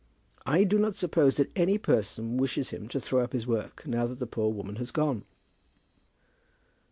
[0.47, 4.07] I do not suppose that any person wishes him to throw up his work now
[4.07, 5.25] that that poor woman has gone."